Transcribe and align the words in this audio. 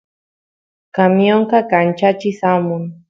camionqa 0.95 1.59
kanchachis 1.71 2.39
amun 2.53 2.83